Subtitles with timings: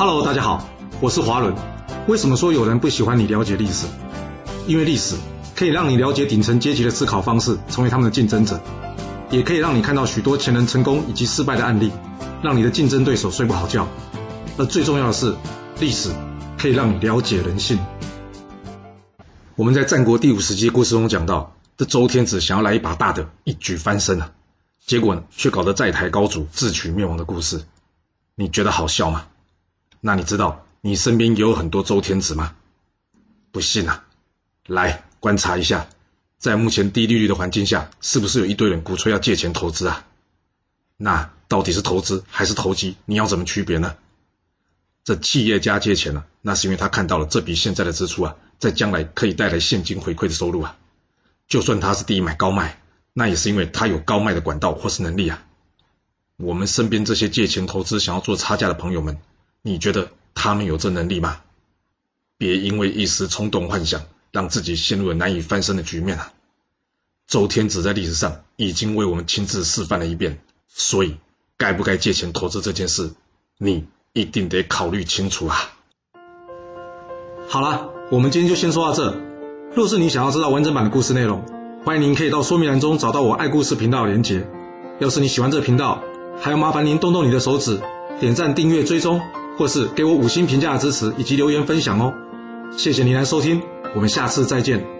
[0.00, 0.66] Hello，大家好，
[0.98, 1.54] 我是华伦。
[2.08, 3.86] 为什么说有人不喜欢你了解历史？
[4.66, 5.14] 因为历史
[5.54, 8.58] 可以让你了解顶层阶级的思考方式，成为他们的竞争者，
[9.28, 11.92] 也可以让你看到许多前人成功以及失败的案例，
[12.42, 13.86] 让你的竞争对手睡不好觉。
[14.56, 15.36] 而最重要的是，
[15.80, 16.08] 历史
[16.56, 17.78] 可以让你了解人性。
[19.54, 24.32] 我们在战国第五十集故事中讲到，这周天子想要来一把大的，一举翻身啊，
[24.86, 27.60] 结果呢，却搞得债台高筑，自取灭亡的故事。
[28.34, 29.26] 你觉得好笑吗？
[30.00, 32.56] 那你知道你身边也有很多周天子吗？
[33.52, 34.04] 不信啊，
[34.66, 35.88] 来观察一下，
[36.38, 40.06] 在目前低利率的环境下，是不是有一堆人鼓吹要借钱投资啊？
[40.96, 42.96] 那到底是投资还是投机？
[43.04, 43.96] 你要怎么区别呢？
[45.02, 50.76] 这企业家借钱呢，那是因为他看到了这笔现在的支出啊，在将来可以带来现金回馈的收入啊。
[51.48, 52.80] 就算他是低买高卖，
[53.12, 55.42] 那也是因为他有高卖的管道或是能力啊。
[56.36, 59.18] 我们身边这些借钱投资想要做差价的朋友们。
[59.62, 61.40] 你觉得他们有这能力吗？
[62.38, 64.00] 别因为一时冲动幻想，
[64.32, 66.32] 让自己陷入了难以翻身的局面啊！
[67.26, 71.16] 周天子在历史上已经为我们亲自示范了一遍，所以
[71.58, 73.10] 该不该借钱投资这件事，
[73.58, 75.56] 你一定得考虑清楚啊！
[77.46, 79.20] 好了，我们今天就先说到这。
[79.74, 81.44] 若是你想要知道完整版的故事内容，
[81.84, 84.48] 欢迎您可以到说明栏中找到我爱故事频道的连结。
[84.98, 86.02] 要是你喜欢这频道，
[86.40, 87.78] 还要麻烦您动动你的手指，
[88.18, 89.20] 点赞、订阅、追踪。
[89.60, 92.14] 或是给我五星评价的支持，以及留言分享哦，
[92.78, 93.60] 谢谢您来收听，
[93.94, 94.99] 我们下次再见。